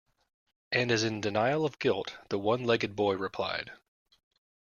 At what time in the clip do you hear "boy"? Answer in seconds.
2.95-3.13